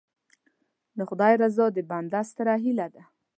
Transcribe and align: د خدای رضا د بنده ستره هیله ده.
د 0.97 0.99
خدای 1.09 1.33
رضا 1.41 1.65
د 1.73 1.77
بنده 1.89 2.21
ستره 2.29 2.55
هیله 2.63 2.87
ده. 2.93 3.03